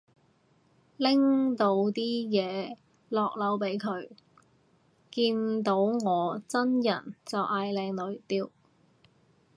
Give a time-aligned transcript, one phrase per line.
[0.97, 2.75] 拎到啲嘢
[3.09, 4.09] 落樓俾佢，
[5.11, 8.49] 見到我真人就嗌靚女，屌